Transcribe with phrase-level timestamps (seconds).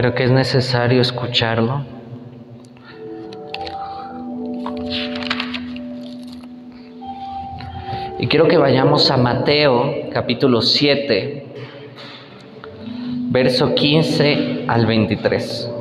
[0.00, 1.82] pero que es necesario escucharlo.
[8.20, 11.46] Y quiero que vayamos a Mateo capítulo 7,
[13.32, 15.77] verso 15 al 23.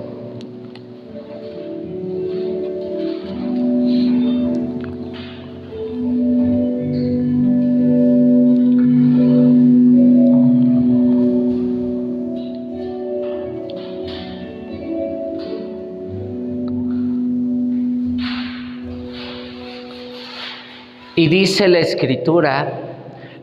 [21.29, 22.71] Dice la escritura,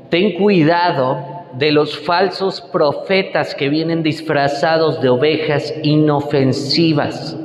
[0.09, 1.19] ten cuidado
[1.53, 7.37] de los falsos profetas que vienen disfrazados de ovejas inofensivas,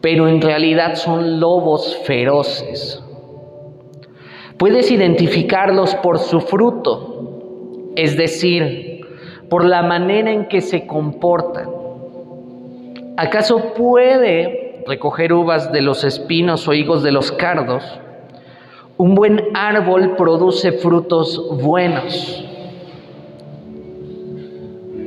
[0.00, 3.02] pero en realidad son lobos feroces.
[4.58, 9.00] Puedes identificarlos por su fruto, es decir,
[9.50, 11.68] por la manera en que se comportan.
[13.16, 17.82] ¿Acaso puede recoger uvas de los espinos o higos de los cardos?
[18.98, 22.42] Un buen árbol produce frutos buenos.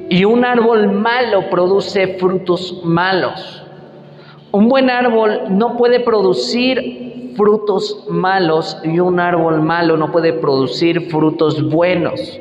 [0.09, 3.63] Y un árbol malo produce frutos malos.
[4.51, 11.09] Un buen árbol no puede producir frutos malos y un árbol malo no puede producir
[11.09, 12.39] frutos buenos.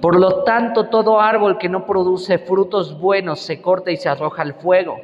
[0.00, 4.42] Por lo tanto, todo árbol que no produce frutos buenos se corta y se arroja
[4.42, 4.96] al fuego.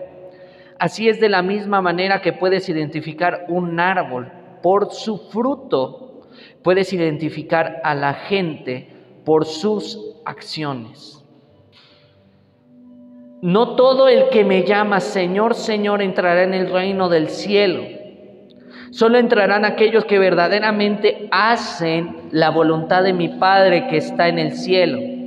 [0.81, 6.23] Así es de la misma manera que puedes identificar un árbol por su fruto
[6.63, 8.89] puedes identificar a la gente
[9.25, 11.25] por sus acciones.
[13.41, 17.85] No todo el que me llama Señor, Señor entrará en el reino del cielo.
[18.91, 24.53] Solo entrarán aquellos que verdaderamente hacen la voluntad de mi Padre que está en el
[24.53, 25.18] cielo.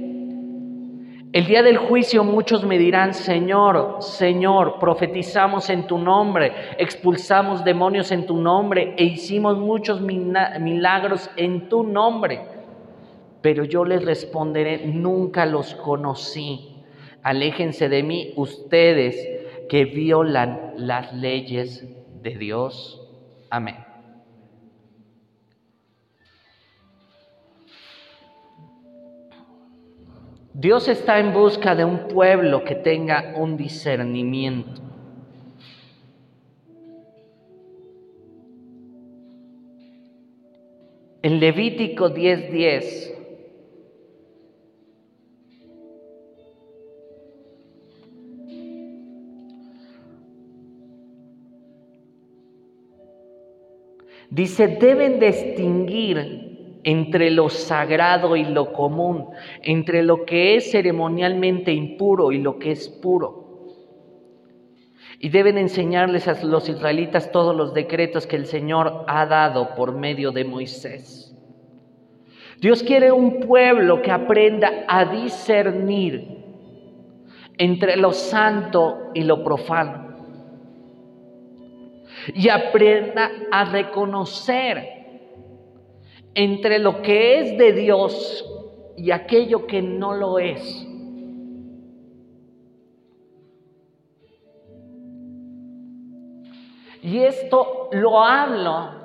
[1.34, 8.12] El día del juicio muchos me dirán, Señor, Señor, profetizamos en tu nombre, expulsamos demonios
[8.12, 12.42] en tu nombre e hicimos muchos milagros en tu nombre.
[13.42, 16.76] Pero yo les responderé, nunca los conocí.
[17.24, 19.16] Aléjense de mí ustedes
[19.70, 21.88] que violan las leyes
[22.22, 23.10] de Dios.
[23.50, 23.91] Amén.
[30.62, 34.80] Dios está en busca de un pueblo que tenga un discernimiento.
[41.24, 43.12] En Levítico 10:10
[54.30, 56.41] dice, deben distinguir
[56.84, 59.28] entre lo sagrado y lo común,
[59.62, 63.42] entre lo que es ceremonialmente impuro y lo que es puro.
[65.20, 69.94] Y deben enseñarles a los israelitas todos los decretos que el Señor ha dado por
[69.94, 71.36] medio de Moisés.
[72.60, 76.42] Dios quiere un pueblo que aprenda a discernir
[77.58, 80.10] entre lo santo y lo profano.
[82.34, 85.01] Y aprenda a reconocer
[86.34, 88.46] entre lo que es de Dios
[88.98, 90.88] y aquello que no lo es.
[97.04, 99.02] Y esto lo hablo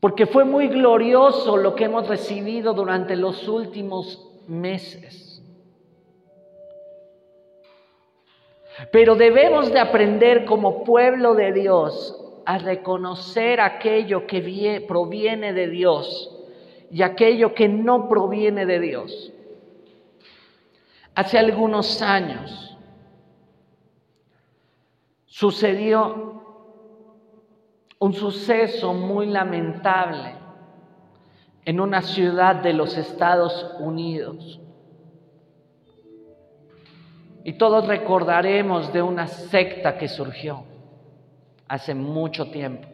[0.00, 5.44] porque fue muy glorioso lo que hemos recibido durante los últimos meses.
[8.90, 12.19] Pero debemos de aprender como pueblo de Dios
[12.50, 16.36] a reconocer aquello que proviene de Dios
[16.90, 19.32] y aquello que no proviene de Dios.
[21.14, 22.76] Hace algunos años
[25.26, 26.42] sucedió
[28.00, 30.34] un suceso muy lamentable
[31.64, 34.60] en una ciudad de los Estados Unidos.
[37.44, 40.64] Y todos recordaremos de una secta que surgió
[41.70, 42.88] hace mucho tiempo,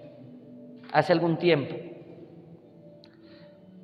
[0.92, 1.74] hace algún tiempo.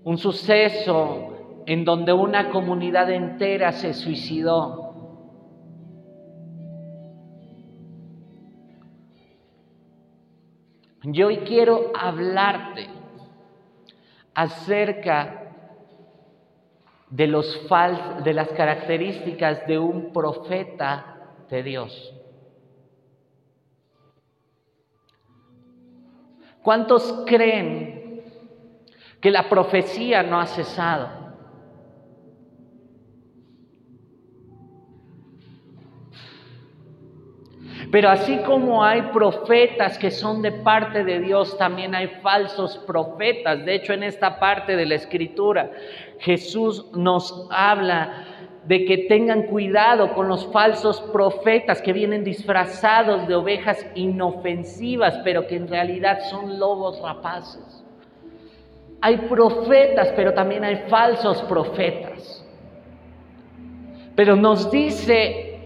[0.04, 4.92] Un suceso en donde una comunidad entera se suicidó.
[11.04, 12.86] Yo hoy quiero hablarte
[14.34, 15.54] acerca
[17.08, 17.66] de, los
[18.24, 22.21] de las características de un profeta de Dios.
[26.62, 28.22] ¿Cuántos creen
[29.20, 31.22] que la profecía no ha cesado?
[37.92, 43.66] Pero así como hay profetas que son de parte de Dios, también hay falsos profetas.
[43.66, 45.70] De hecho, en esta parte de la escritura,
[46.18, 48.31] Jesús nos habla
[48.64, 55.46] de que tengan cuidado con los falsos profetas que vienen disfrazados de ovejas inofensivas, pero
[55.46, 57.84] que en realidad son lobos rapaces.
[59.00, 62.46] Hay profetas, pero también hay falsos profetas.
[64.14, 65.58] Pero nos dice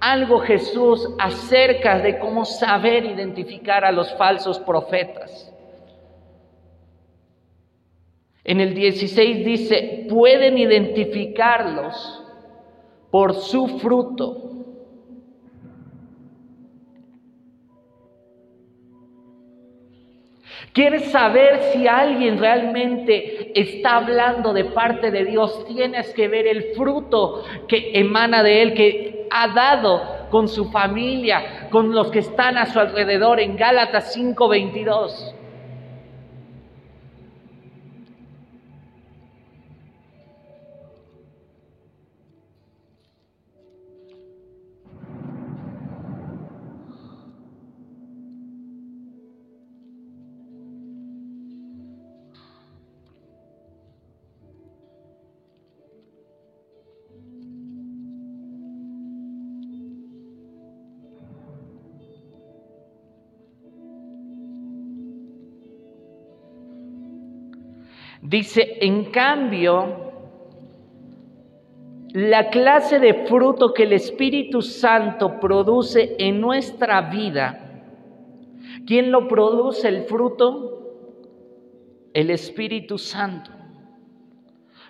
[0.00, 5.52] algo Jesús acerca de cómo saber identificar a los falsos profetas.
[8.44, 12.24] En el 16 dice, pueden identificarlos
[13.10, 14.50] por su fruto.
[20.72, 25.64] ¿Quieres saber si alguien realmente está hablando de parte de Dios?
[25.66, 31.68] Tienes que ver el fruto que emana de él, que ha dado con su familia,
[31.70, 35.34] con los que están a su alrededor en Gálatas 5:22.
[68.30, 70.12] Dice, en cambio,
[72.12, 77.82] la clase de fruto que el Espíritu Santo produce en nuestra vida,
[78.86, 80.92] ¿quién lo produce el fruto?
[82.14, 83.50] El Espíritu Santo.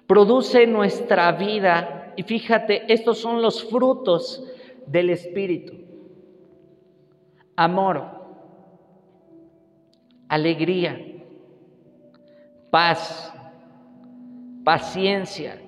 [0.07, 4.45] Produce nuestra vida, y fíjate, estos son los frutos
[4.87, 5.73] del Espíritu.
[7.57, 8.05] Amor,
[10.29, 11.10] alegría,
[12.71, 13.33] paz,
[14.65, 15.61] paciencia,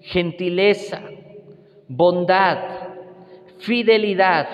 [0.00, 1.02] gentileza,
[1.88, 2.58] bondad,
[3.58, 4.48] fidelidad,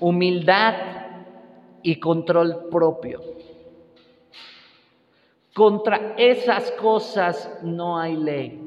[0.00, 0.74] humildad
[1.82, 3.20] y control propio.
[5.52, 8.60] Contra esas cosas no hay ley.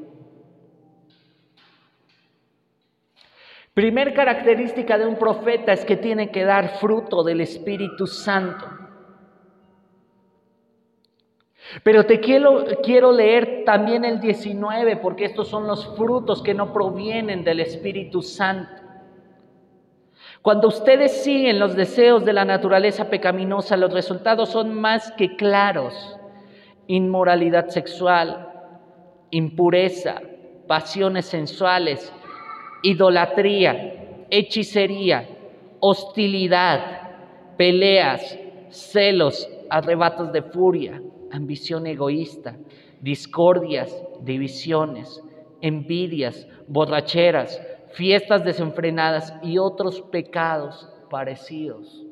[3.74, 8.77] Primer característica de un profeta es que tiene que dar fruto del Espíritu Santo.
[11.82, 16.72] Pero te quiero, quiero leer también el 19 porque estos son los frutos que no
[16.72, 18.82] provienen del Espíritu Santo.
[20.40, 26.16] Cuando ustedes siguen los deseos de la naturaleza pecaminosa, los resultados son más que claros.
[26.86, 28.48] Inmoralidad sexual,
[29.30, 30.22] impureza,
[30.66, 32.12] pasiones sensuales,
[32.82, 35.28] idolatría, hechicería,
[35.80, 37.10] hostilidad,
[37.58, 38.38] peleas,
[38.70, 41.02] celos, arrebatos de furia
[41.32, 42.56] ambición egoísta,
[43.00, 45.22] discordias, divisiones,
[45.60, 47.60] envidias, borracheras,
[47.92, 52.04] fiestas desenfrenadas y otros pecados parecidos.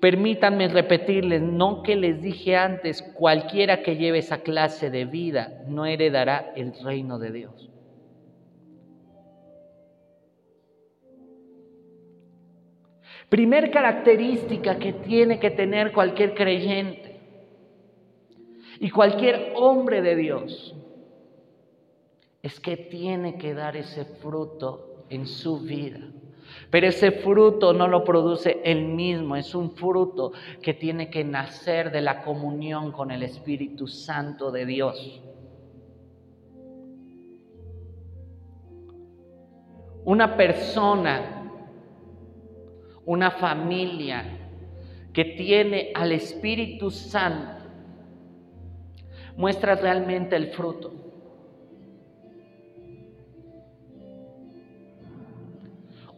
[0.00, 5.86] Permítanme repetirles, no que les dije antes, cualquiera que lleve esa clase de vida no
[5.86, 7.70] heredará el reino de Dios.
[13.28, 17.20] Primer característica que tiene que tener cualquier creyente
[18.80, 20.74] y cualquier hombre de Dios
[22.42, 26.00] es que tiene que dar ese fruto en su vida.
[26.70, 30.32] Pero ese fruto no lo produce él mismo, es un fruto
[30.62, 35.22] que tiene que nacer de la comunión con el Espíritu Santo de Dios.
[40.04, 41.37] Una persona
[43.08, 44.22] una familia
[45.14, 47.64] que tiene al Espíritu Santo,
[49.34, 50.92] muestra realmente el fruto.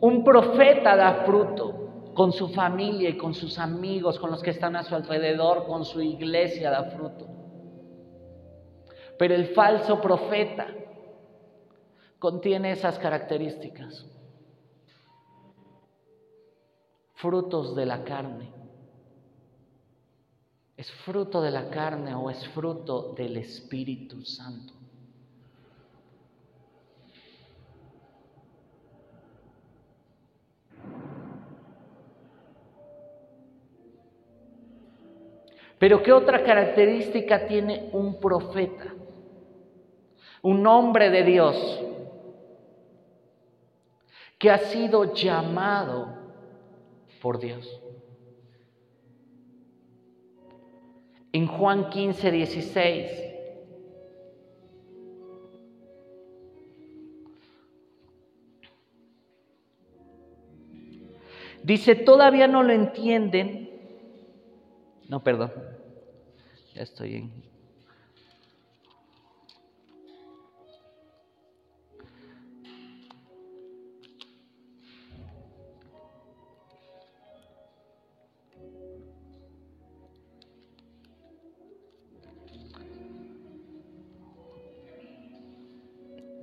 [0.01, 4.75] Un profeta da fruto con su familia y con sus amigos, con los que están
[4.75, 7.29] a su alrededor, con su iglesia da fruto.
[9.17, 10.67] Pero el falso profeta
[12.19, 14.10] contiene esas características
[17.21, 18.51] frutos de la carne.
[20.77, 24.73] ¿Es fruto de la carne o es fruto del Espíritu Santo?
[35.79, 38.95] Pero ¿qué otra característica tiene un profeta?
[40.43, 41.87] Un hombre de Dios.
[44.39, 46.20] que ha sido llamado
[47.21, 47.81] por Dios.
[51.33, 53.11] En Juan 15, 16.
[61.63, 63.71] Dice, todavía no lo entienden.
[65.09, 65.53] No, perdón.
[66.75, 67.50] Ya estoy en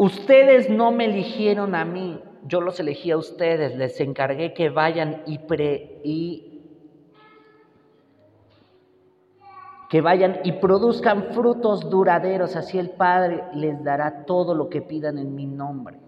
[0.08, 5.24] Ustedes no me eligieron a mí, yo los elegí a ustedes, les encargué que vayan
[5.26, 6.62] y, pre, y
[9.90, 15.18] que vayan y produzcan frutos duraderos, así el Padre les dará todo lo que pidan
[15.18, 16.00] en mi nombre.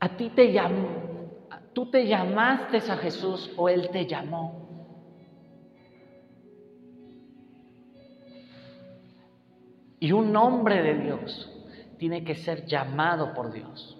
[0.00, 0.88] A ti te llamó,
[1.74, 4.67] tú te llamaste a Jesús o Él te llamó.
[10.00, 11.50] Y un hombre de Dios
[11.98, 13.96] tiene que ser llamado por Dios.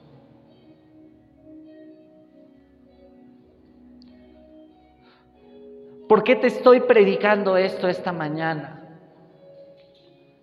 [6.08, 8.74] ¿Por qué te estoy predicando esto esta mañana?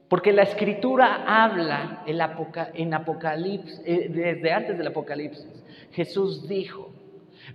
[0.07, 5.47] Porque la escritura habla en Apocalipsis, eh, desde antes del Apocalipsis.
[5.91, 6.91] Jesús dijo,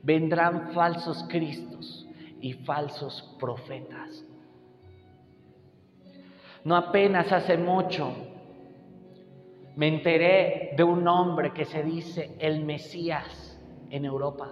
[0.03, 2.09] vendrán falsos cristos
[2.41, 4.25] y falsos profetas
[6.65, 8.13] no apenas hace mucho
[9.77, 14.51] me enteré de un hombre que se dice el Mesías en Europa.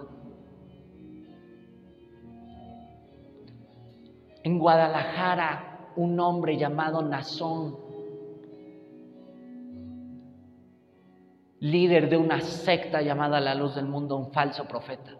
[4.43, 7.77] En Guadalajara, un hombre llamado Nazón,
[11.59, 15.18] líder de una secta llamada La Luz del Mundo, un falso profeta.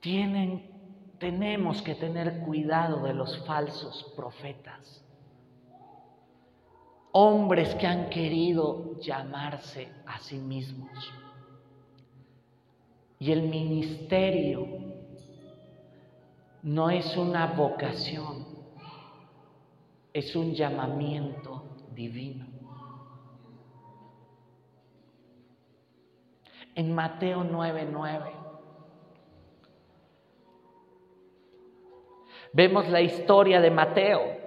[0.00, 0.70] Tienen,
[1.18, 5.04] tenemos que tener cuidado de los falsos profetas.
[7.12, 10.90] Hombres que han querido llamarse a sí mismos.
[13.18, 14.66] Y el ministerio
[16.62, 18.46] no es una vocación,
[20.12, 22.46] es un llamamiento divino.
[26.76, 28.37] En Mateo 9:9
[32.52, 34.38] Vemos la historia de Mateo.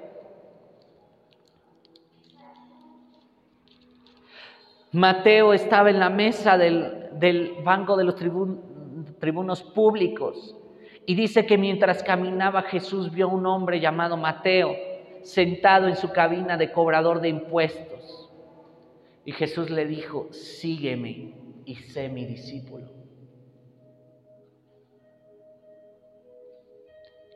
[4.91, 10.57] Mateo estaba en la mesa del, banco de los tribunos públicos
[11.05, 14.75] y dice que mientras caminaba Jesús vio a un hombre llamado Mateo
[15.23, 18.29] sentado en su cabina de cobrador de impuestos.
[19.23, 23.00] Y Jesús le dijo, sígueme y sé mi discípulo.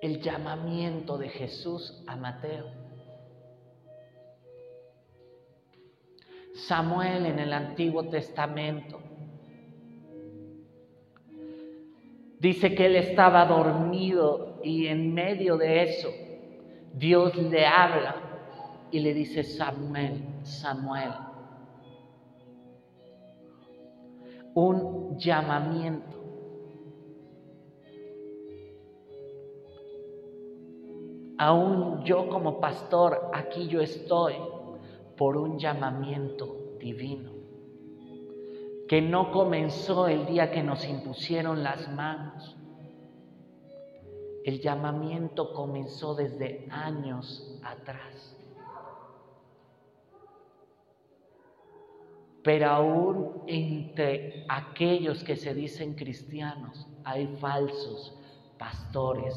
[0.05, 2.65] El llamamiento de Jesús a Mateo.
[6.53, 9.01] Samuel en el Antiguo Testamento
[12.39, 16.09] dice que él estaba dormido y en medio de eso
[16.93, 18.15] Dios le habla
[18.91, 21.11] y le dice Samuel, Samuel.
[24.53, 26.14] Un llamamiento
[31.37, 34.35] Aún yo como pastor, aquí yo estoy
[35.17, 37.31] por un llamamiento divino,
[38.87, 42.55] que no comenzó el día que nos impusieron las manos.
[44.45, 48.35] El llamamiento comenzó desde años atrás.
[52.43, 58.15] Pero aún entre aquellos que se dicen cristianos hay falsos
[58.59, 59.33] pastores,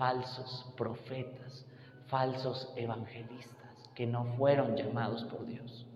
[0.00, 1.62] falsos profetas,
[2.06, 5.86] falsos evangelistas que no fueron llamados por Dios.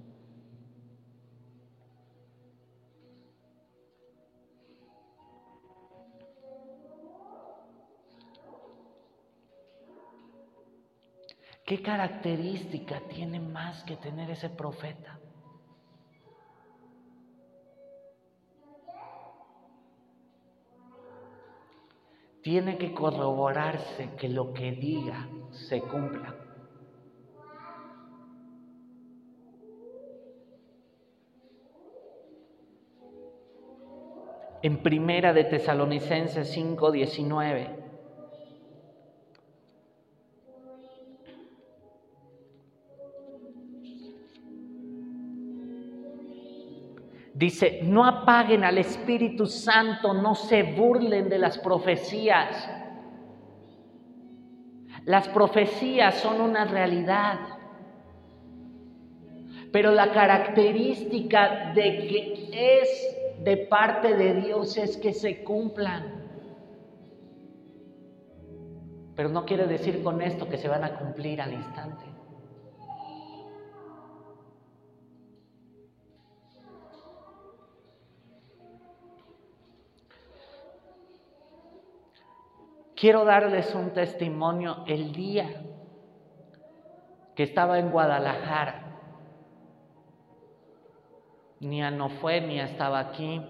[11.65, 15.19] ¿Qué característica tiene más que tener ese profeta?
[22.45, 26.35] Tiene que corroborarse que lo que diga se cumpla.
[34.61, 37.94] En primera de Tesalonicenses 5:19
[47.45, 52.71] Dice, no apaguen al Espíritu Santo, no se burlen de las profecías.
[55.05, 57.39] Las profecías son una realidad.
[59.71, 66.25] Pero la característica de que es de parte de Dios es que se cumplan.
[69.15, 72.07] Pero no quiere decir con esto que se van a cumplir al instante.
[83.05, 85.63] Quiero darles un testimonio el día
[87.37, 88.99] que estaba en Guadalajara.
[91.61, 93.43] Nia no fue, ni estaba aquí.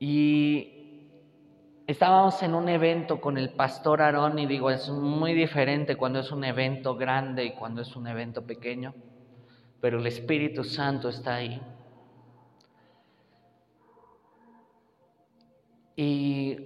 [0.00, 1.10] Y
[1.86, 6.32] estábamos en un evento con el pastor Aarón y digo, es muy diferente cuando es
[6.32, 8.94] un evento grande y cuando es un evento pequeño,
[9.82, 11.60] pero el Espíritu Santo está ahí.
[15.98, 16.56] Y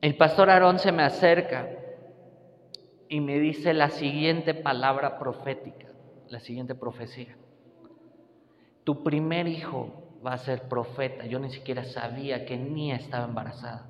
[0.00, 1.68] el pastor Aarón se me acerca
[3.08, 5.88] y me dice la siguiente palabra profética,
[6.28, 7.36] la siguiente profecía.
[8.84, 9.90] Tu primer hijo
[10.24, 11.26] va a ser profeta.
[11.26, 13.88] Yo ni siquiera sabía que Nia estaba embarazada.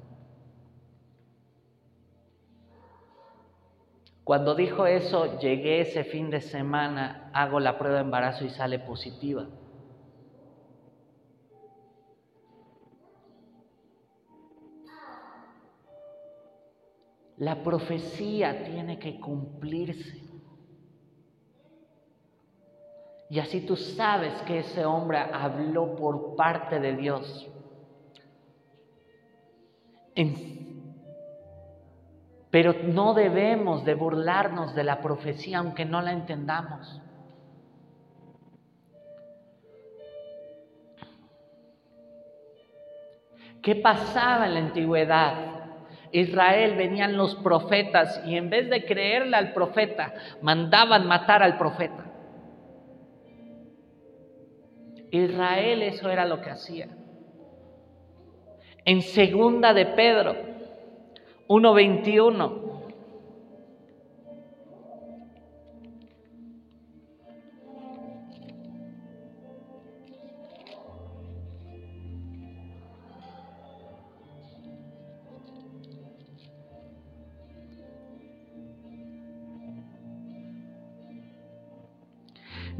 [4.25, 8.79] Cuando dijo eso, llegué ese fin de semana, hago la prueba de embarazo y sale
[8.79, 9.47] positiva.
[17.39, 20.23] La profecía tiene que cumplirse.
[23.29, 27.51] Y así tú sabes que ese hombre habló por parte de Dios.
[32.57, 37.03] pero no debemos de burlarnos de la profecía aunque no la entendamos.
[43.61, 45.56] ¿Qué pasaba en la antigüedad?
[46.21, 52.05] Israel venían los profetas y en vez de creerle al profeta, mandaban matar al profeta.
[55.11, 56.89] Israel eso era lo que hacía.
[58.87, 60.37] En segunda de Pedro
[61.49, 62.66] 1:21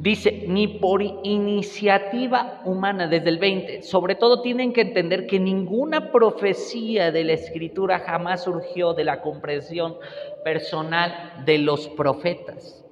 [0.07, 3.83] Dice, ni por iniciativa humana, desde el 20.
[3.83, 9.21] Sobre todo tienen que entender que ninguna profecía de la escritura jamás surgió de la
[9.21, 9.97] comprensión
[10.45, 12.85] personal de los profetas.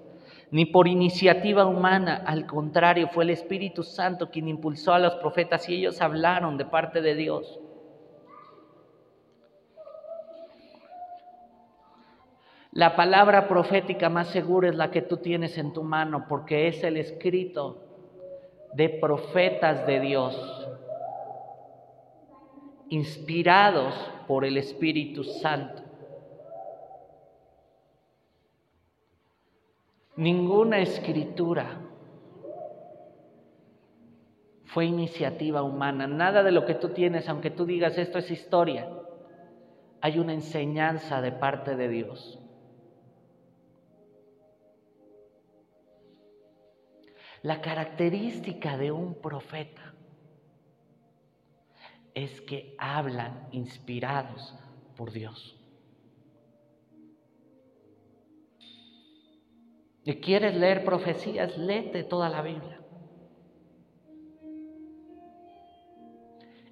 [0.50, 5.68] Ni por iniciativa humana, al contrario, fue el Espíritu Santo quien impulsó a los profetas
[5.68, 7.60] y ellos hablaron de parte de Dios.
[12.74, 16.82] La palabra profética más segura es la que tú tienes en tu mano porque es
[16.82, 17.80] el escrito
[18.72, 20.68] de profetas de Dios,
[22.88, 23.94] inspirados
[24.26, 25.84] por el Espíritu Santo.
[30.16, 31.80] Ninguna escritura
[34.64, 36.08] fue iniciativa humana.
[36.08, 38.90] Nada de lo que tú tienes, aunque tú digas esto es historia,
[40.00, 42.40] hay una enseñanza de parte de Dios.
[47.44, 49.92] La característica de un profeta
[52.14, 54.54] es que hablan inspirados
[54.96, 55.54] por Dios.
[60.06, 61.58] ¿Y quieres leer profecías?
[61.58, 62.80] Léete toda la Biblia.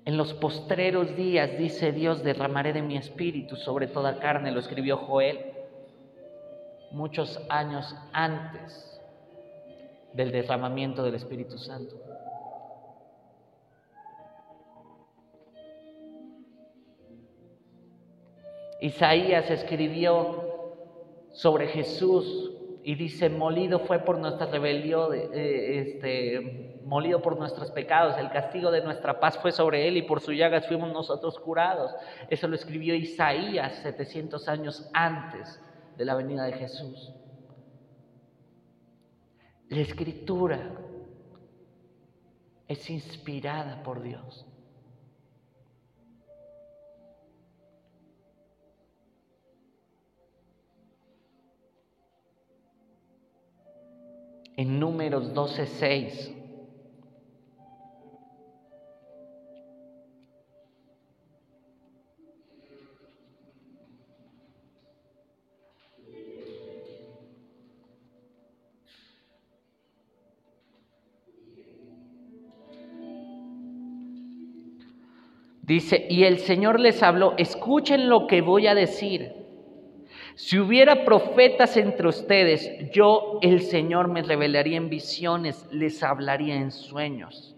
[0.06, 4.96] En los postreros días, dice Dios, derramaré de mi espíritu sobre toda carne, lo escribió
[4.96, 5.38] Joel
[6.92, 8.91] muchos años antes
[10.14, 11.96] del derramamiento del Espíritu Santo.
[18.80, 20.42] Isaías escribió
[21.30, 28.18] sobre Jesús y dice, molido fue por nuestra rebelión, eh, este, molido por nuestros pecados,
[28.18, 31.94] el castigo de nuestra paz fue sobre él y por su llagas fuimos nosotros curados.
[32.28, 35.60] Eso lo escribió Isaías 700 años antes
[35.96, 37.12] de la venida de Jesús.
[39.72, 40.70] La escritura
[42.68, 44.46] es inspirada por Dios.
[54.56, 56.41] en números 12.6.
[75.72, 79.32] Dice, y el Señor les habló, escuchen lo que voy a decir.
[80.34, 86.72] Si hubiera profetas entre ustedes, yo, el Señor, me revelaría en visiones, les hablaría en
[86.72, 87.56] sueños.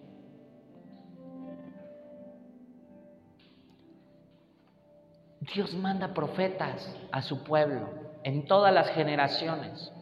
[5.52, 7.88] Dios manda profetas a su pueblo
[8.22, 9.92] en todas las generaciones.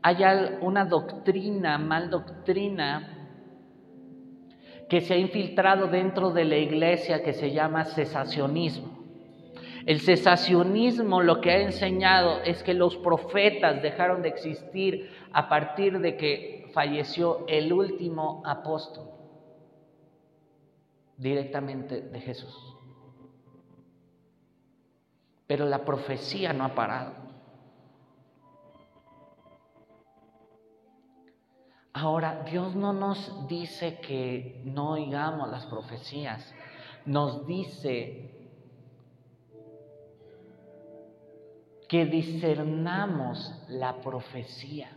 [0.00, 0.18] Hay
[0.60, 3.15] una doctrina, mal doctrina,
[4.88, 8.96] que se ha infiltrado dentro de la iglesia que se llama cesacionismo.
[9.84, 16.00] El cesacionismo lo que ha enseñado es que los profetas dejaron de existir a partir
[16.00, 19.10] de que falleció el último apóstol
[21.16, 22.76] directamente de Jesús.
[25.46, 27.25] Pero la profecía no ha parado.
[31.98, 36.54] Ahora, Dios no nos dice que no oigamos las profecías,
[37.06, 38.50] nos dice
[41.88, 44.94] que discernamos la profecía.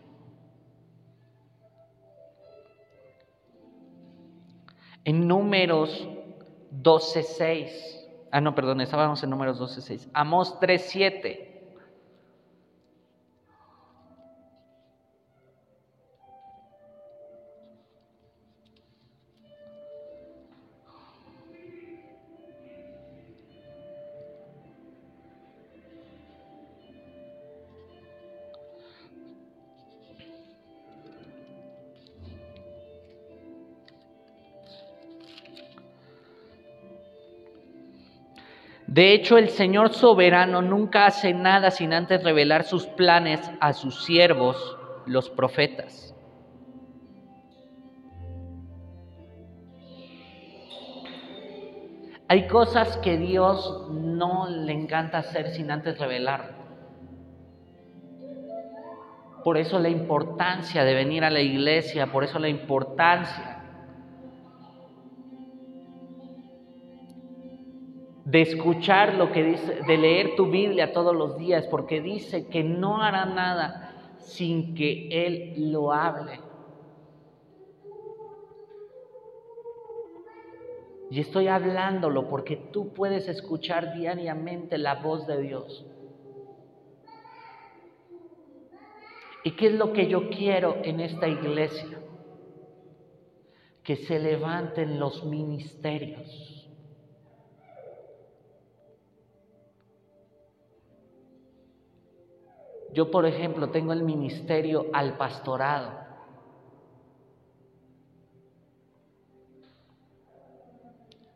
[5.06, 6.06] En números
[6.74, 11.49] 12.6, ah no, perdón, estábamos en números 12.6, Amós 3.7.
[39.00, 44.04] De hecho, el Señor soberano nunca hace nada sin antes revelar sus planes a sus
[44.04, 46.14] siervos, los profetas.
[52.28, 56.58] Hay cosas que Dios no le encanta hacer sin antes revelar.
[59.46, 63.49] Por eso la importancia de venir a la iglesia, por eso la importancia
[68.30, 72.64] de escuchar lo que dice, de leer tu Biblia todos los días, porque dice que
[72.64, 76.40] no hará nada sin que Él lo hable.
[81.10, 85.88] Y estoy hablándolo porque tú puedes escuchar diariamente la voz de Dios.
[89.44, 92.00] ¿Y qué es lo que yo quiero en esta iglesia?
[93.82, 96.49] Que se levanten los ministerios
[102.94, 105.92] Yo, por ejemplo, tengo el ministerio al pastorado.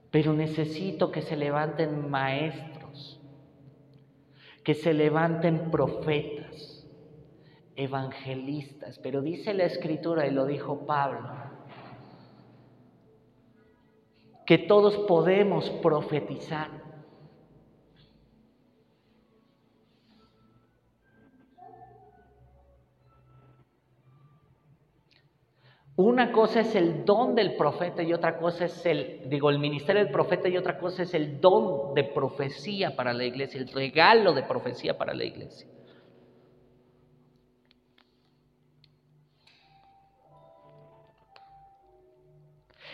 [0.10, 3.20] Pero necesito que se levanten maestros,
[4.64, 6.88] que se levanten profetas,
[7.76, 9.00] evangelistas.
[9.00, 11.32] Pero dice la escritura, y lo dijo Pablo,
[14.46, 16.83] que todos podemos profetizar.
[25.96, 30.04] Una cosa es el don del profeta y otra cosa es el, digo, el ministerio
[30.04, 34.34] del profeta y otra cosa es el don de profecía para la iglesia, el regalo
[34.34, 35.68] de profecía para la iglesia.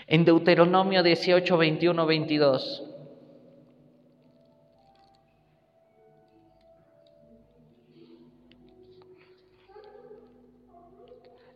[0.05, 2.88] En Deuteronomio 18, 21, 22.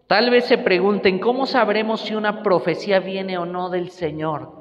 [0.07, 4.51] Tal vez se pregunten, ¿cómo sabremos si una profecía viene o no del Señor?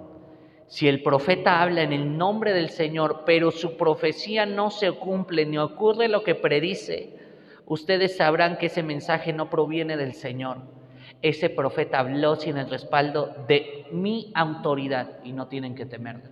[0.68, 5.44] Si el profeta habla en el nombre del Señor, pero su profecía no se cumple
[5.44, 7.18] ni ocurre lo que predice,
[7.66, 10.58] ustedes sabrán que ese mensaje no proviene del Señor.
[11.20, 16.30] Ese profeta habló sin el respaldo de mi autoridad y no tienen que temerla.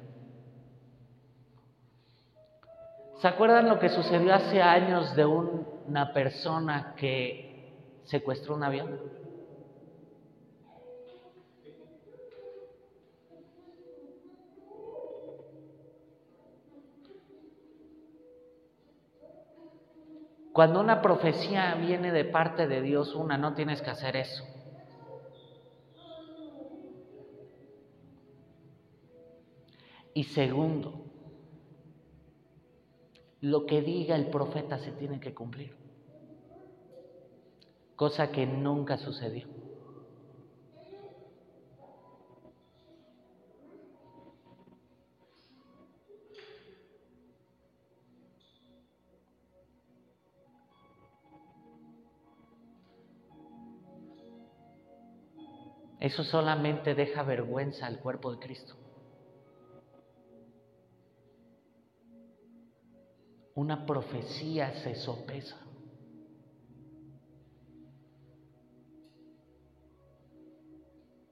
[3.20, 7.49] ¿Se acuerdan lo que sucedió hace años de una persona que
[8.10, 9.00] secuestró un avión.
[20.52, 24.44] Cuando una profecía viene de parte de Dios, una, no tienes que hacer eso.
[30.12, 31.04] Y segundo,
[33.40, 35.76] lo que diga el profeta se tiene que cumplir,
[38.00, 39.46] cosa que nunca sucedió.
[56.00, 58.76] Eso solamente deja vergüenza al cuerpo de Cristo.
[63.54, 65.69] Una profecía se sopesa.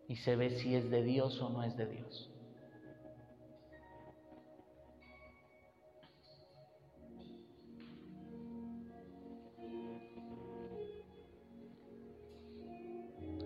[0.08, 2.30] Y se ve si es de Dios o no es de Dios.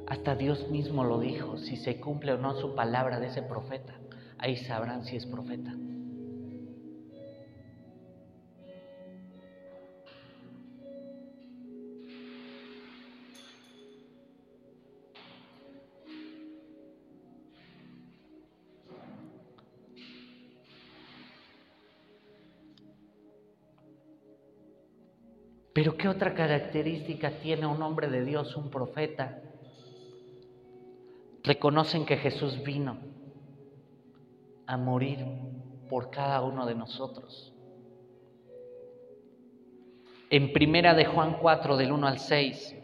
[0.07, 3.99] Hasta Dios mismo lo dijo, si se cumple o no su palabra de ese profeta,
[4.39, 5.75] ahí sabrán si es profeta.
[25.73, 29.39] Pero ¿qué otra característica tiene un hombre de Dios, un profeta?
[31.43, 32.99] reconocen que Jesús vino
[34.67, 35.19] a morir
[35.89, 37.53] por cada uno de nosotros.
[40.31, 42.77] En primera de Juan 4 del 1 al 6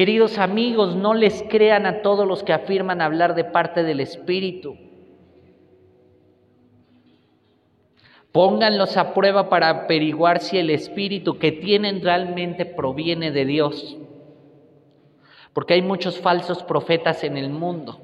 [0.00, 4.78] Queridos amigos, no les crean a todos los que afirman hablar de parte del Espíritu
[8.32, 13.98] Pónganlos a prueba para averiguar si el espíritu que tienen realmente proviene de Dios.
[15.52, 18.00] Porque hay muchos falsos profetas en el mundo.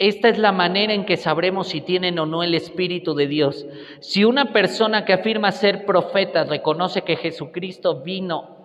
[0.00, 3.64] Esta es la manera en que sabremos si tienen o no el Espíritu de Dios.
[4.00, 8.57] Si una persona que afirma ser profeta reconoce que Jesucristo vino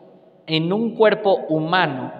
[0.47, 2.13] en un cuerpo humano,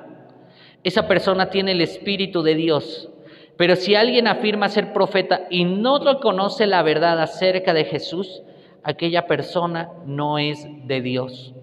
[0.83, 3.09] esa persona tiene el Espíritu de Dios.
[3.57, 8.41] Pero si alguien afirma ser profeta y no reconoce la verdad acerca de Jesús,
[8.83, 11.53] aquella persona no es de Dios.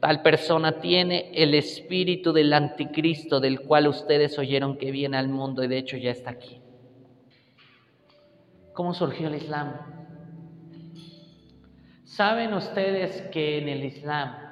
[0.00, 5.62] Tal persona tiene el espíritu del anticristo del cual ustedes oyeron que viene al mundo
[5.62, 6.60] y de hecho ya está aquí.
[8.72, 9.74] ¿Cómo surgió el Islam?
[12.04, 14.49] ¿Saben ustedes que en el Islam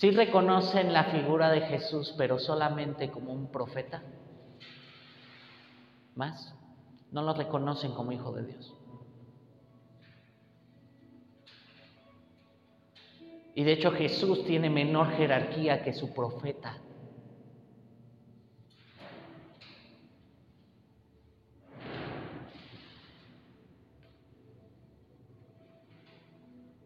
[0.00, 4.02] sí reconocen la figura de Jesús, pero solamente como un profeta?
[6.14, 6.54] Más,
[7.12, 8.74] no lo reconocen como hijo de Dios.
[13.54, 16.78] Y de hecho Jesús tiene menor jerarquía que su profeta.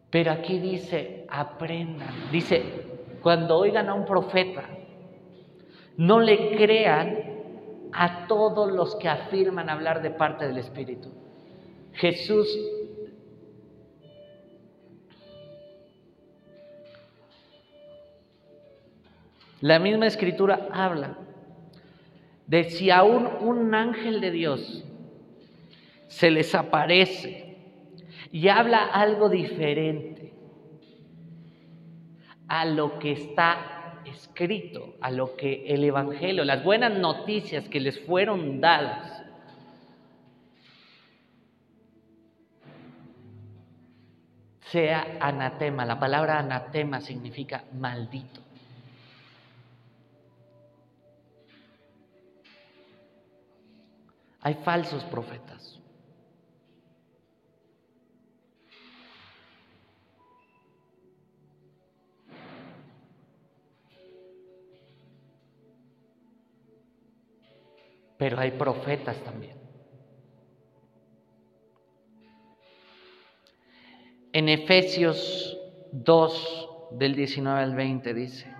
[0.09, 2.29] Pero aquí dice, aprendan.
[2.29, 2.94] Dice,
[3.25, 4.69] cuando oigan a un profeta,
[5.97, 7.23] no le crean
[7.91, 11.11] a todos los que afirman hablar de parte del Espíritu.
[11.93, 12.47] Jesús
[19.59, 21.17] La misma escritura habla
[22.45, 24.85] de si aún un ángel de Dios
[26.09, 27.57] se les aparece
[28.31, 30.24] y habla algo diferente
[32.47, 37.99] a lo que está escrito, a lo que el Evangelio, las buenas noticias que les
[38.05, 39.23] fueron dadas,
[44.71, 45.85] sea anatema.
[45.85, 48.41] La palabra anatema significa maldito.
[54.41, 55.79] Hay falsos profetas.
[68.17, 69.55] Pero hay profetas también.
[74.33, 75.57] En Efesios
[75.91, 78.54] 2, del 19 al 20 dice,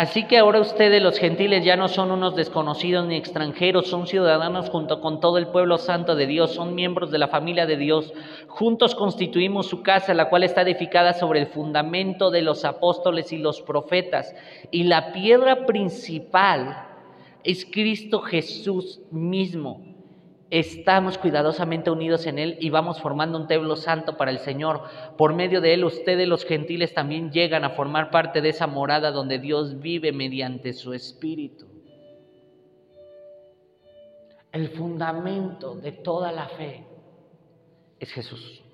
[0.00, 4.70] Así que ahora ustedes los gentiles ya no son unos desconocidos ni extranjeros, son ciudadanos
[4.70, 8.14] junto con todo el pueblo santo de Dios, son miembros de la familia de Dios.
[8.48, 13.36] Juntos constituimos su casa, la cual está edificada sobre el fundamento de los apóstoles y
[13.36, 14.34] los profetas.
[14.70, 16.86] Y la piedra principal
[17.44, 19.89] es Cristo Jesús mismo
[20.50, 24.82] estamos cuidadosamente unidos en Él y vamos formando un templo santo para el Señor.
[25.16, 29.12] Por medio de Él, ustedes los gentiles también llegan a formar parte de esa morada
[29.12, 31.66] donde Dios vive mediante su Espíritu.
[34.52, 36.84] El fundamento de toda la fe
[38.00, 38.64] es Jesús.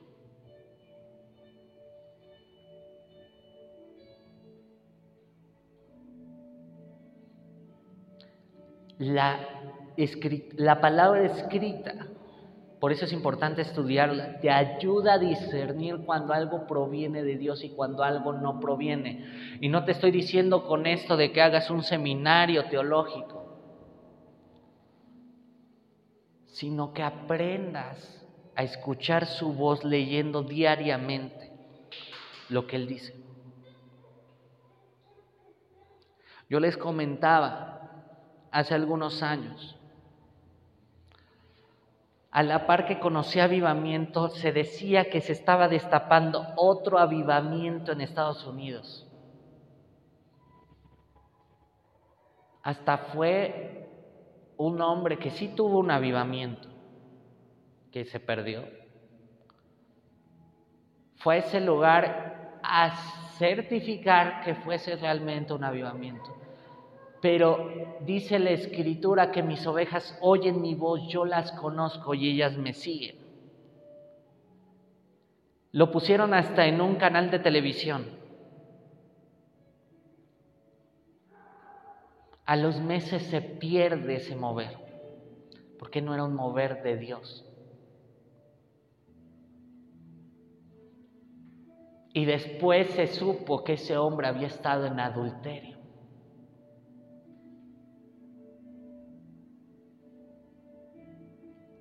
[8.98, 9.38] La
[10.56, 12.08] la palabra escrita,
[12.80, 17.70] por eso es importante estudiarla, te ayuda a discernir cuando algo proviene de Dios y
[17.70, 19.58] cuando algo no proviene.
[19.60, 23.44] Y no te estoy diciendo con esto de que hagas un seminario teológico,
[26.46, 31.52] sino que aprendas a escuchar su voz leyendo diariamente
[32.48, 33.14] lo que Él dice.
[36.48, 37.76] Yo les comentaba
[38.50, 39.76] hace algunos años
[42.36, 48.02] a la par que conocía avivamiento, se decía que se estaba destapando otro avivamiento en
[48.02, 49.10] Estados Unidos.
[52.62, 53.88] Hasta fue
[54.58, 56.68] un hombre que sí tuvo un avivamiento,
[57.90, 58.64] que se perdió.
[61.14, 62.90] Fue a ese lugar a
[63.38, 66.35] certificar que fuese realmente un avivamiento.
[67.20, 67.70] Pero
[68.04, 72.72] dice la escritura que mis ovejas oyen mi voz, yo las conozco y ellas me
[72.72, 73.16] siguen.
[75.72, 78.06] Lo pusieron hasta en un canal de televisión.
[82.44, 84.78] A los meses se pierde ese mover,
[85.78, 87.44] porque no era un mover de Dios.
[92.12, 95.75] Y después se supo que ese hombre había estado en adulterio.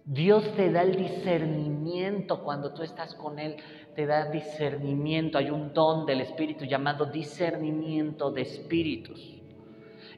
[0.06, 3.58] Dios te da el discernimiento cuando tú estás con Él,
[3.96, 5.40] te da discernimiento.
[5.40, 9.42] Hay un don del Espíritu llamado discernimiento de espíritus.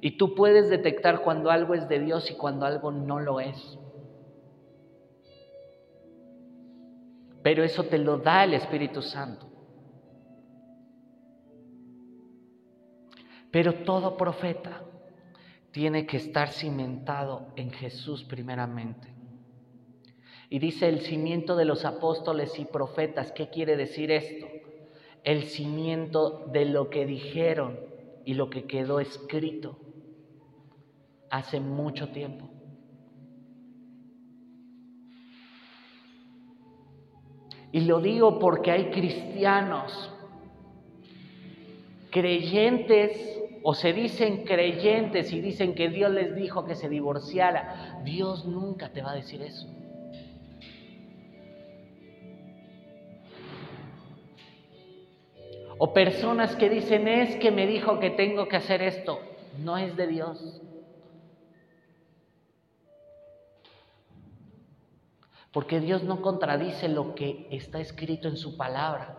[0.01, 3.79] Y tú puedes detectar cuando algo es de Dios y cuando algo no lo es.
[7.41, 9.47] Pero eso te lo da el Espíritu Santo.
[13.49, 14.83] Pero todo profeta
[15.71, 19.16] tiene que estar cimentado en Jesús primeramente.
[20.49, 23.31] Y dice el cimiento de los apóstoles y profetas.
[23.31, 24.47] ¿Qué quiere decir esto?
[25.23, 27.79] El cimiento de lo que dijeron
[28.23, 29.77] y lo que quedó escrito
[31.29, 32.49] hace mucho tiempo.
[37.71, 40.09] Y lo digo porque hay cristianos,
[42.09, 48.01] creyentes, o se dicen creyentes y dicen que Dios les dijo que se divorciara.
[48.05, 49.76] Dios nunca te va a decir eso.
[55.79, 59.19] O personas que dicen, es que me dijo que tengo que hacer esto.
[59.59, 60.61] No es de Dios.
[65.51, 69.17] Porque Dios no contradice lo que está escrito en su palabra.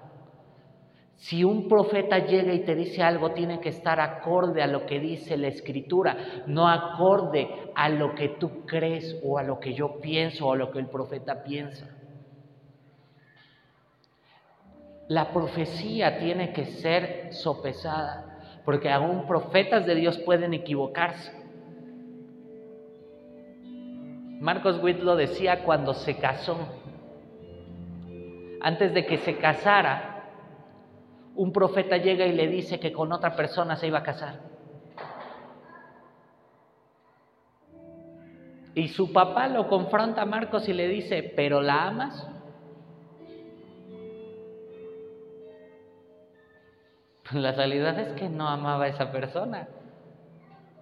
[1.16, 5.00] Si un profeta llega y te dice algo, tiene que estar acorde a lo que
[5.00, 6.16] dice la escritura,
[6.46, 10.56] no acorde a lo que tú crees o a lo que yo pienso o a
[10.56, 11.97] lo que el profeta piensa.
[15.08, 21.32] La profecía tiene que ser sopesada, porque aún profetas de Dios pueden equivocarse.
[24.40, 26.58] Marcos Witt lo decía cuando se casó.
[28.60, 30.18] Antes de que se casara,
[31.34, 34.40] un profeta llega y le dice que con otra persona se iba a casar.
[38.74, 42.28] Y su papá lo confronta a Marcos y le dice, ¿pero la amas?
[47.32, 49.68] La realidad es que no amaba a esa persona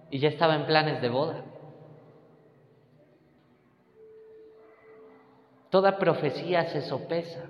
[0.09, 1.43] y ya estaba en planes de boda.
[5.69, 7.49] Toda profecía se sopesa.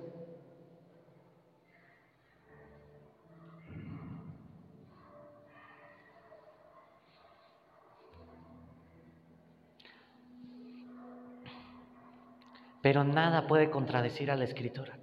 [12.81, 14.97] Pero nada puede contradecir a la escritura.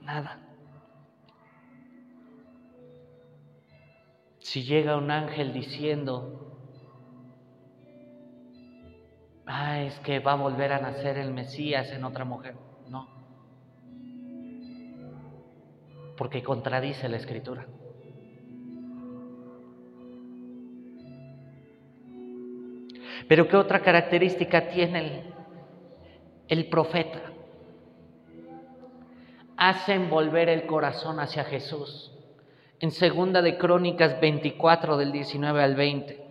[0.00, 0.47] Nada.
[4.48, 6.56] Si llega un ángel diciendo,
[9.44, 12.54] ah, es que va a volver a nacer el Mesías en otra mujer.
[12.88, 13.06] No.
[16.16, 17.66] Porque contradice la escritura.
[23.28, 25.34] Pero ¿qué otra característica tiene el,
[26.48, 27.20] el profeta?
[29.58, 32.17] Hacen volver el corazón hacia Jesús.
[32.80, 36.28] En segunda de Crónicas 24 del 19 al 20.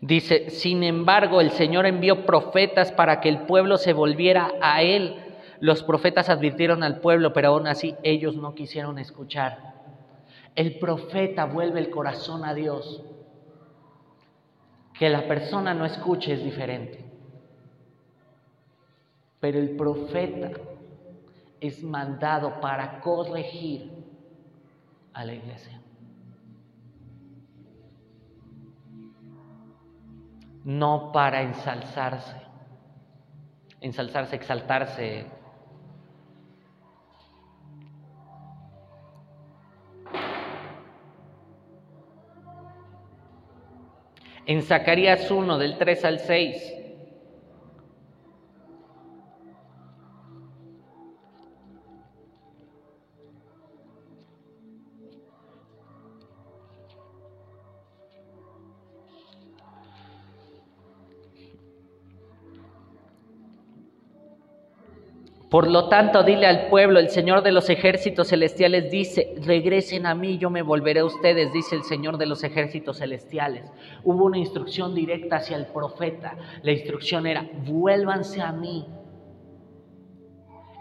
[0.00, 5.14] Dice, sin embargo, el Señor envió profetas para que el pueblo se volviera a Él.
[5.60, 9.81] Los profetas advirtieron al pueblo, pero aún así ellos no quisieron escuchar.
[10.54, 13.02] El profeta vuelve el corazón a Dios.
[14.98, 17.04] Que la persona no escuche es diferente.
[19.40, 20.50] Pero el profeta
[21.60, 23.90] es mandado para corregir
[25.14, 25.82] a la iglesia.
[30.64, 32.36] no para ensalzarse.
[33.80, 35.26] Ensalzarse, exaltarse.
[44.46, 46.81] En Zacarías 1, del 3 al 6,
[65.52, 70.14] Por lo tanto, dile al pueblo, el Señor de los ejércitos celestiales dice, regresen a
[70.14, 73.70] mí, yo me volveré a ustedes, dice el Señor de los ejércitos celestiales.
[74.02, 76.38] Hubo una instrucción directa hacia el profeta.
[76.62, 78.86] La instrucción era, vuélvanse a mí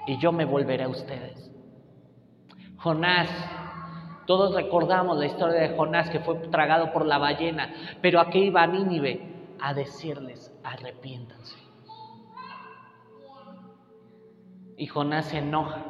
[0.07, 1.51] y yo me volveré a ustedes.
[2.77, 3.27] Jonás,
[4.25, 8.63] todos recordamos la historia de Jonás que fue tragado por la ballena, pero aquí iba
[8.63, 9.19] a Nínive
[9.59, 11.60] a decirles, arrepiéntanse.
[14.77, 15.85] Y Jonás se enoja.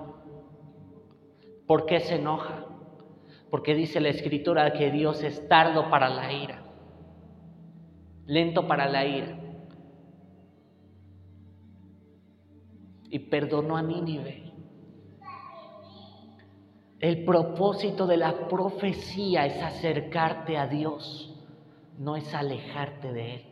[1.67, 2.65] ¿Por qué se enoja?
[3.49, 6.63] Porque dice la escritura que Dios es tardo para la ira,
[8.25, 9.37] lento para la ira.
[13.09, 14.51] Y perdonó a Nínive.
[16.99, 21.35] El propósito de la profecía es acercarte a Dios,
[21.97, 23.50] no es alejarte de Él.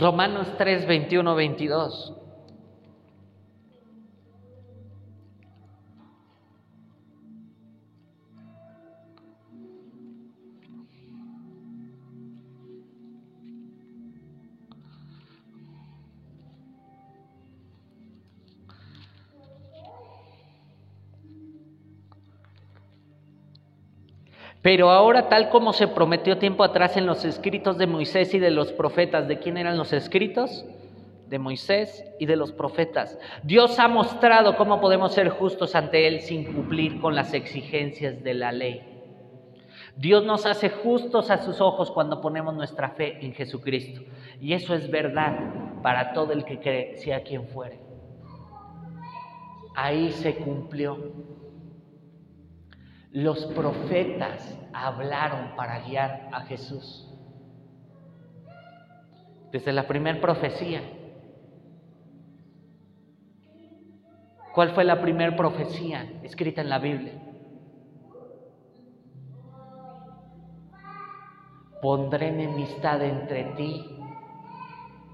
[0.00, 2.19] Romanos 3, 21, 22.
[24.70, 28.52] Pero ahora, tal como se prometió tiempo atrás en los escritos de Moisés y de
[28.52, 30.64] los profetas, ¿de quién eran los escritos?
[31.26, 33.18] De Moisés y de los profetas.
[33.42, 38.32] Dios ha mostrado cómo podemos ser justos ante Él sin cumplir con las exigencias de
[38.32, 38.80] la ley.
[39.96, 44.02] Dios nos hace justos a sus ojos cuando ponemos nuestra fe en Jesucristo.
[44.40, 45.36] Y eso es verdad
[45.82, 47.80] para todo el que cree, sea quien fuere.
[49.74, 50.96] Ahí se cumplió
[53.12, 57.08] los profetas hablaron para guiar a Jesús.
[59.50, 60.80] Desde la primera profecía.
[64.54, 67.14] ¿Cuál fue la primera profecía escrita en la Biblia?
[71.82, 73.86] Pondré enemistad entre ti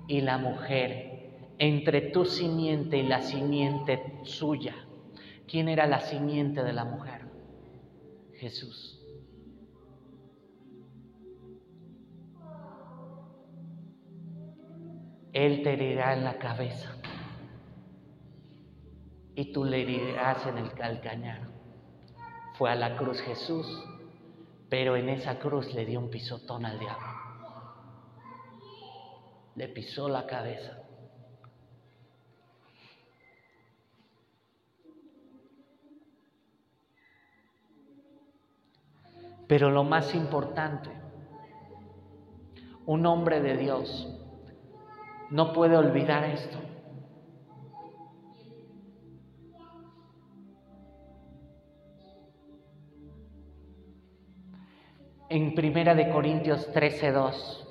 [0.08, 4.74] y la mujer, entre tu simiente y la simiente suya.
[5.46, 7.35] ¿Quién era la simiente de la mujer?
[8.38, 9.02] Jesús.
[15.32, 16.96] Él te herirá en la cabeza
[19.34, 21.50] y tú le herirás en el calcañar.
[22.54, 23.66] Fue a la cruz Jesús,
[24.70, 27.06] pero en esa cruz le dio un pisotón al diablo.
[29.56, 30.85] Le pisó la cabeza.
[39.48, 40.90] Pero lo más importante,
[42.84, 44.08] un hombre de Dios
[45.30, 46.58] no puede olvidar esto.
[55.28, 57.65] En Primera de Corintios 13:2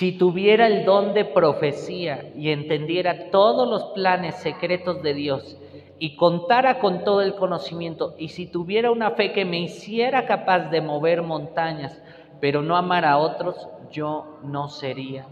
[0.00, 5.58] Si tuviera el don de profecía y entendiera todos los planes secretos de Dios
[5.98, 10.70] y contara con todo el conocimiento, y si tuviera una fe que me hiciera capaz
[10.70, 12.02] de mover montañas,
[12.40, 15.26] pero no amar a otros, yo no sería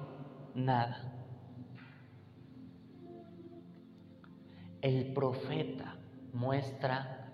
[0.55, 1.15] nada.
[4.83, 5.97] El profeta
[6.35, 7.33] muestra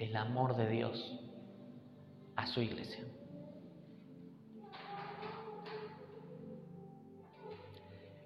[0.00, 1.20] el amor de Dios
[2.34, 3.04] a su iglesia.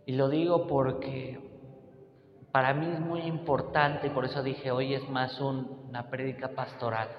[0.08, 1.38] Y lo digo porque
[2.50, 7.10] para mí es muy importante y por eso dije hoy es más una prédica pastoral.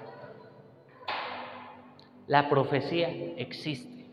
[2.26, 4.10] La profecía existe.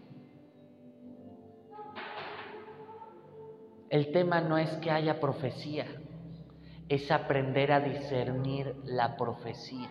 [3.90, 5.88] El tema no es que haya profecía,
[6.88, 9.90] es aprender a discernir la profecía.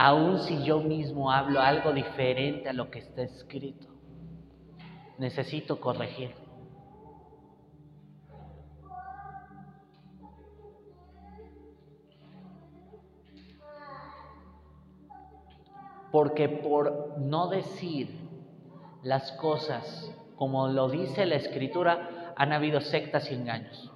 [0.00, 3.88] Aun si yo mismo hablo algo diferente a lo que está escrito.
[5.18, 6.34] Necesito corregir.
[16.12, 18.16] Porque por no decir
[19.02, 23.92] las cosas como lo dice la escritura, han habido sectas y engaños.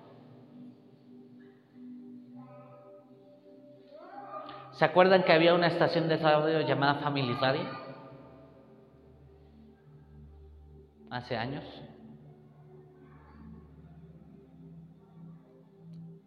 [4.82, 7.68] ¿Se acuerdan que había una estación de radio llamada Family Radio?
[11.08, 11.62] Hace años.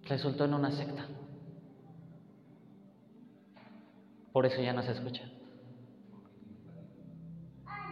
[0.03, 1.05] Resultó en una secta.
[4.31, 5.23] Por eso ya no se escucha.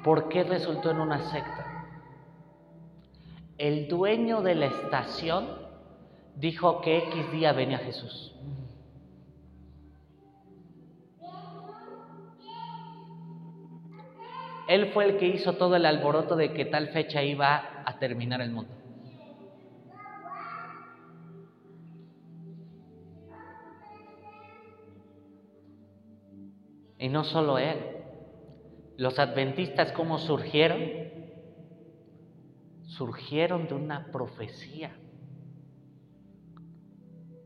[0.02, 1.90] ¿Por qué resultó en una secta?
[3.58, 5.46] El dueño de la estación
[6.38, 8.34] dijo que X día venía Jesús.
[14.68, 18.42] Él fue el que hizo todo el alboroto de que tal fecha iba a terminar
[18.42, 18.72] el mundo.
[26.98, 27.78] Y no solo él,
[28.96, 30.80] los adventistas cómo surgieron,
[32.84, 34.96] surgieron de una profecía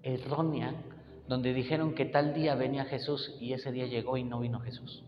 [0.04, 0.76] errónea
[1.28, 5.04] donde dijeron que tal día venía Jesús y ese día llegó y no vino Jesús.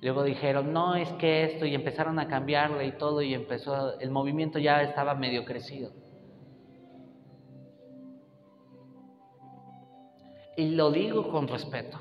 [0.00, 4.10] Luego dijeron, no, es que esto, y empezaron a cambiarle y todo, y empezó, el
[4.10, 5.92] movimiento ya estaba medio crecido.
[10.56, 11.98] Y lo digo con respeto.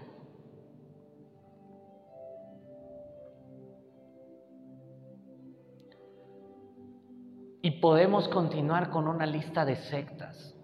[7.61, 10.55] Y podemos continuar con una lista de sectas.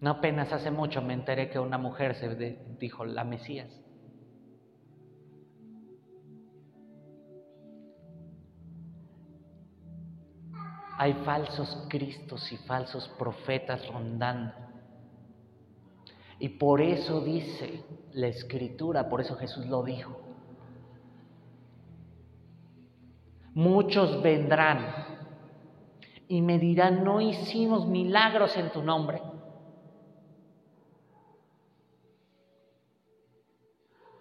[0.00, 3.79] No apenas hace mucho me enteré que una mujer se dijo la Mesías.
[11.00, 14.52] Hay falsos cristos y falsos profetas rondando.
[16.38, 17.82] Y por eso dice
[18.12, 20.20] la escritura, por eso Jesús lo dijo.
[23.54, 24.92] Muchos vendrán
[26.28, 29.22] y me dirán, no hicimos milagros en tu nombre.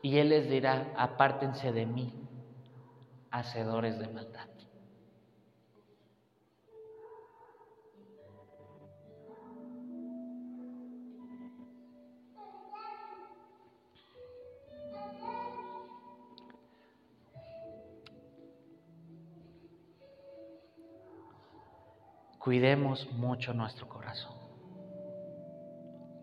[0.01, 2.13] Y Él les dirá, apártense de mí,
[3.31, 4.58] hacedores de maldad.
[22.49, 24.33] Cuidemos mucho nuestro corazón.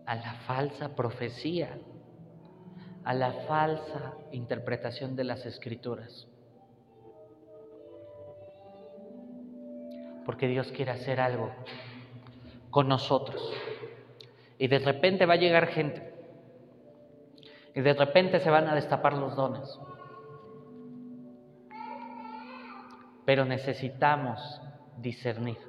[0.05, 1.79] A la falsa profecía,
[3.05, 6.27] a la falsa interpretación de las escrituras.
[10.25, 11.49] Porque Dios quiere hacer algo
[12.71, 13.41] con nosotros.
[14.59, 16.13] Y de repente va a llegar gente.
[17.73, 19.79] Y de repente se van a destapar los dones.
[23.23, 24.41] Pero necesitamos
[24.97, 25.66] discernir.